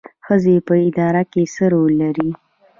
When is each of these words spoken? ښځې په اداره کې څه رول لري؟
ښځې 0.25 0.55
په 0.67 0.73
اداره 0.87 1.23
کې 1.31 1.43
څه 1.55 1.63
رول 1.73 1.91
لري؟ 2.01 2.29